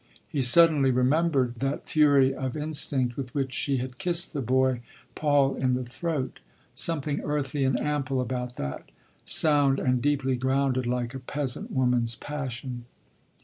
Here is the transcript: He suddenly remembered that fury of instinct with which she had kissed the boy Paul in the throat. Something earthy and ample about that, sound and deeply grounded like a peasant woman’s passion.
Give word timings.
He 0.27 0.41
suddenly 0.41 0.89
remembered 0.89 1.59
that 1.59 1.87
fury 1.87 2.33
of 2.33 2.57
instinct 2.57 3.15
with 3.15 3.35
which 3.35 3.53
she 3.53 3.77
had 3.77 3.99
kissed 3.99 4.33
the 4.33 4.41
boy 4.41 4.81
Paul 5.13 5.53
in 5.53 5.75
the 5.75 5.83
throat. 5.83 6.39
Something 6.71 7.21
earthy 7.21 7.63
and 7.63 7.79
ample 7.79 8.19
about 8.19 8.55
that, 8.55 8.89
sound 9.25 9.79
and 9.79 10.01
deeply 10.01 10.35
grounded 10.37 10.87
like 10.87 11.13
a 11.13 11.19
peasant 11.19 11.69
woman’s 11.69 12.15
passion. 12.15 12.85